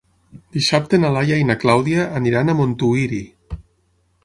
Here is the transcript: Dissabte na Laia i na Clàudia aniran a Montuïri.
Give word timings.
Dissabte 0.55 0.99
na 1.01 1.11
Laia 1.17 1.37
i 1.41 1.45
na 1.51 1.57
Clàudia 1.65 2.07
aniran 2.21 2.49
a 2.49 2.57
Montuïri. 2.63 3.23